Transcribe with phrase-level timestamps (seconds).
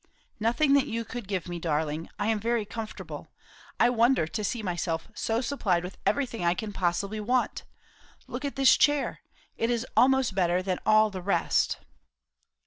[0.39, 2.09] "Nothing that you could give me, darling.
[2.17, 3.29] I am very comfortable.
[3.79, 7.65] I wonder to see myself so supplied with everything I can possibly want.
[8.25, 9.19] Look at this chair!
[9.57, 11.77] It is almost better than all the rest."